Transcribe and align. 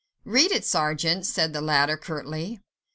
"Read 0.25 0.51
it, 0.51 0.65
sergeant," 0.65 1.27
said 1.27 1.53
the 1.53 1.61
latter 1.61 1.95
curtly. 1.95 2.59